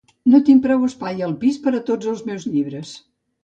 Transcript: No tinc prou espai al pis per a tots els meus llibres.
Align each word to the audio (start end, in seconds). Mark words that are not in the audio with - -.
No 0.35 0.39
tinc 0.47 0.63
prou 0.63 0.87
espai 0.87 1.21
al 1.29 1.37
pis 1.45 1.61
per 1.67 1.77
a 1.77 1.85
tots 1.93 2.13
els 2.15 2.27
meus 2.33 2.51
llibres. 2.51 2.99